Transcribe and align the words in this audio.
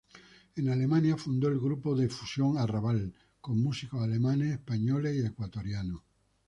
En 0.55 0.67
Alemania 0.67 1.15
fundó 1.15 1.47
el 1.47 1.59
grupo 1.59 1.95
de 1.95 2.09
fusión 2.09 2.57
Arrabal 2.57 3.13
con 3.39 3.61
músicos 3.61 4.01
alemanes, 4.01 4.53
españoles 4.53 5.15
y 5.15 5.27
ecuatorianos. 5.27 6.01